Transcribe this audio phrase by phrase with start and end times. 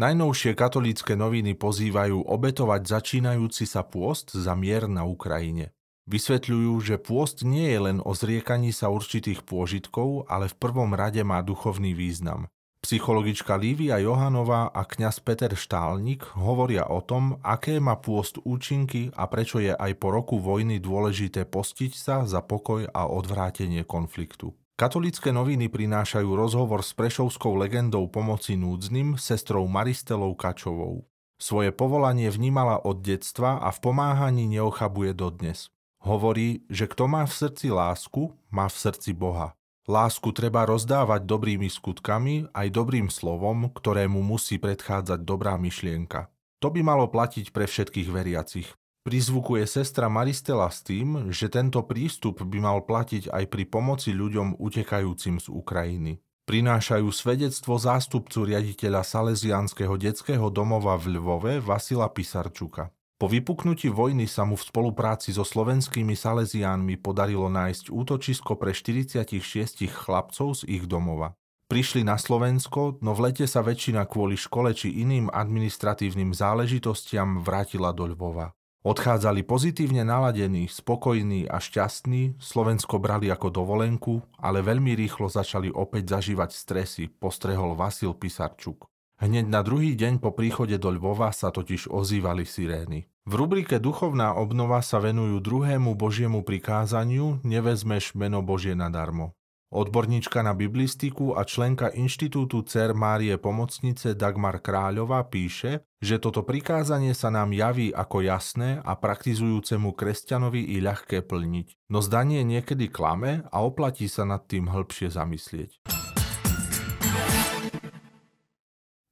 [0.00, 5.76] Najnovšie katolícke noviny pozývajú obetovať začínajúci sa pôst za mier na Ukrajine.
[6.08, 11.20] Vysvetľujú, že pôst nie je len o zriekaní sa určitých pôžitkov, ale v prvom rade
[11.20, 12.48] má duchovný význam.
[12.80, 19.28] Psychologička Lívia Johanová a kňaz Peter Štálnik hovoria o tom, aké má pôst účinky a
[19.28, 24.56] prečo je aj po roku vojny dôležité postiť sa za pokoj a odvrátenie konfliktu.
[24.80, 31.04] Katolícke noviny prinášajú rozhovor s prešovskou legendou pomoci núdznym sestrou Maristelou Kačovou.
[31.36, 35.68] Svoje povolanie vnímala od detstva a v pomáhaní neochabuje dodnes.
[36.00, 39.52] Hovorí, že kto má v srdci lásku, má v srdci Boha.
[39.84, 46.32] Lásku treba rozdávať dobrými skutkami aj dobrým slovom, ktorému musí predchádzať dobrá myšlienka.
[46.64, 48.79] To by malo platiť pre všetkých veriacich.
[49.00, 54.60] Prizvukuje sestra Maristela s tým, že tento prístup by mal platiť aj pri pomoci ľuďom
[54.60, 56.20] utekajúcim z Ukrajiny.
[56.44, 62.92] Prinášajú svedectvo zástupcu riaditeľa Salesianského detského domova v Lvove Vasila Pisarčuka.
[63.16, 69.88] Po vypuknutí vojny sa mu v spolupráci so slovenskými Salesiánmi podarilo nájsť útočisko pre 46
[69.88, 71.32] chlapcov z ich domova.
[71.72, 77.96] Prišli na Slovensko, no v lete sa väčšina kvôli škole či iným administratívnym záležitostiam vrátila
[77.96, 78.52] do Lvova.
[78.80, 86.16] Odchádzali pozitívne naladení, spokojní a šťastní, Slovensko brali ako dovolenku, ale veľmi rýchlo začali opäť
[86.16, 88.88] zažívať stresy, postrehol Vasil Pisarčuk.
[89.20, 93.04] Hneď na druhý deň po príchode do Lvova sa totiž ozývali sirény.
[93.28, 99.36] V rubrike Duchovná obnova sa venujú druhému Božiemu prikázaniu Nevezmeš meno Božie nadarmo.
[99.70, 107.14] Odborníčka na biblistiku a členka Inštitútu Cer Márie Pomocnice Dagmar Kráľová píše, že toto prikázanie
[107.14, 111.86] sa nám javí ako jasné a praktizujúcemu kresťanovi i ľahké plniť.
[111.86, 115.99] No zdanie niekedy klame a oplatí sa nad tým hĺbšie zamyslieť.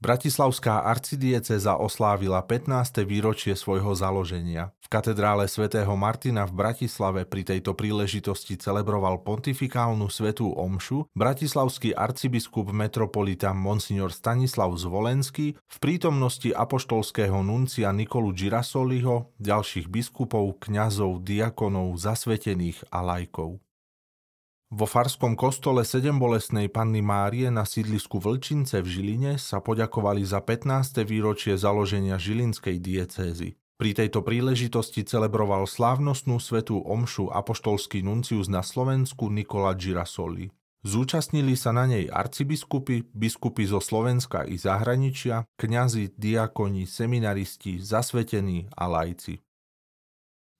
[0.00, 3.04] Bratislavská arcidieceza oslávila 15.
[3.04, 4.72] výročie svojho založenia.
[4.80, 12.72] V katedrále svätého Martina v Bratislave pri tejto príležitosti celebroval pontifikálnu svetú omšu bratislavský arcibiskup
[12.72, 22.88] metropolita Monsignor Stanislav Zvolenský v prítomnosti apoštolského nuncia Nikolu Girasoliho, ďalších biskupov, kňazov, diakonov, zasvetených
[22.88, 23.60] a lajkov.
[24.70, 31.02] Vo farskom kostole Sedembolesnej Panny Márie na sídlisku Vlčince v Žiline sa poďakovali za 15.
[31.02, 33.58] výročie založenia Žilinskej diecézy.
[33.82, 40.54] Pri tejto príležitosti celebroval slávnostnú svetú omšu apoštolský nuncius na Slovensku Nikola Girasoli.
[40.86, 48.86] Zúčastnili sa na nej arcibiskupy, biskupy zo Slovenska i zahraničia, kňazi, diakoni, seminaristi, zasvetení a
[48.86, 49.42] lajci.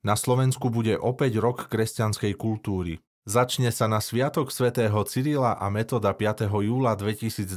[0.03, 2.99] Na Slovensku bude opäť rok kresťanskej kultúry.
[3.29, 6.49] Začne sa na Sviatok svätého Cyrila a Metoda 5.
[6.49, 7.53] júla 2023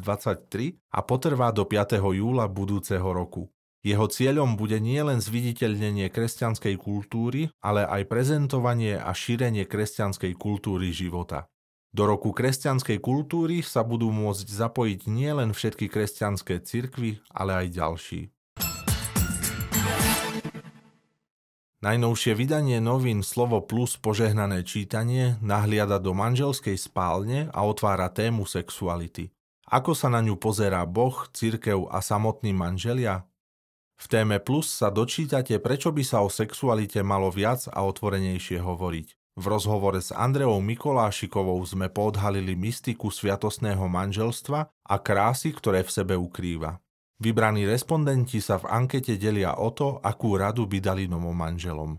[0.91, 2.03] a potrvá do 5.
[2.03, 3.47] júla budúceho roku.
[3.79, 11.47] Jeho cieľom bude nielen zviditeľnenie kresťanskej kultúry, ale aj prezentovanie a šírenie kresťanskej kultúry života.
[11.95, 18.21] Do roku kresťanskej kultúry sa budú môcť zapojiť nielen všetky kresťanské cirkvy, ale aj ďalší.
[21.83, 29.35] Najnovšie vydanie novín Slovo Plus požehnané čítanie nahliada do manželskej spálne a otvára tému sexuality.
[29.67, 33.27] Ako sa na ňu pozerá Boh, cirkev a samotní manželia?
[33.99, 39.35] V téme Plus sa dočítate, prečo by sa o sexualite malo viac a otvorenejšie hovoriť.
[39.35, 46.15] V rozhovore s Andreou Mikolášikovou sme poodhalili mystiku sviatosného manželstva a krásy, ktoré v sebe
[46.15, 46.82] ukrýva.
[47.23, 51.95] Vybraní respondenti sa v ankete delia o to, akú radu by dali novom manželom.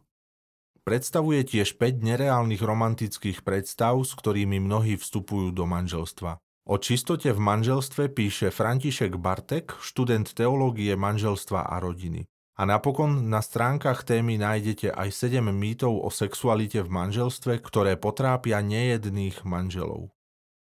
[0.84, 6.36] Predstavuje tiež 5 nereálnych romantických predstav, s ktorými mnohí vstupujú do manželstva.
[6.68, 12.28] O čistote v manželstve píše František Bartek, študent teológie manželstva a rodiny.
[12.60, 18.60] A napokon na stránkach témy nájdete aj 7 mýtov o sexualite v manželstve, ktoré potrápia
[18.60, 20.12] nejedných manželov.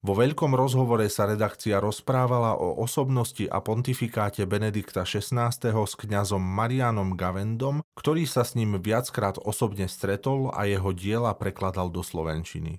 [0.05, 5.49] Vo veľkom rozhovore sa redakcia rozprávala o osobnosti a pontifikáte Benedikta XVI.
[5.49, 11.89] s kňazom Marianom Gavendom, ktorý sa s ním viackrát osobne stretol a jeho diela prekladal
[11.89, 12.77] do slovenčiny.